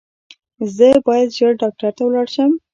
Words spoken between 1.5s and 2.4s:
ډاکټر ته ولاړ